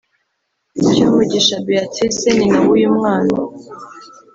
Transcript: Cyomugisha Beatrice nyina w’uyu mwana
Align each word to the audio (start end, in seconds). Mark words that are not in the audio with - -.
Cyomugisha 0.87 1.55
Beatrice 1.65 2.27
nyina 2.37 2.59
w’uyu 2.65 2.89
mwana 2.97 3.35